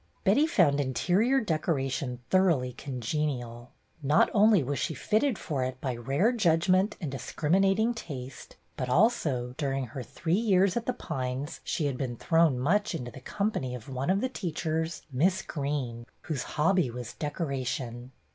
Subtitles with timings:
[0.23, 3.69] Betty found interior decoration thoroughly congenial.
[4.01, 9.53] Not only was she fitted for it by rare judgment and discriminating taste, but also,
[9.59, 13.75] during her three years at' The Pines,' she had been thrown much into the company
[13.75, 15.03] of one of the teachers.
[15.11, 18.11] Miss Greene, whose hobby was decoration.